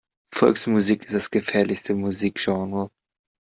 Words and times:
Volksmusik 0.33 1.05
ist 1.05 1.13
das 1.13 1.29
gefährlichste 1.29 1.93
Musikgenre. 1.93 2.89